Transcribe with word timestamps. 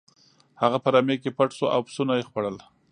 هغه 0.61 0.77
په 0.83 0.89
رمې 0.95 1.15
کې 1.21 1.29
پټ 1.37 1.49
شو 1.57 1.65
او 1.75 1.79
پسونه 1.87 2.13
یې 2.19 2.27
خوړل. 2.29 2.57